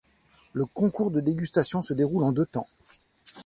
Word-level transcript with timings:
Le 0.53 0.65
concours 0.65 1.11
de 1.11 1.21
dégustation 1.21 1.83
se 1.83 1.93
déroule 1.93 2.23
en 2.23 2.31
deux 2.31 2.47
temps. 2.47 2.67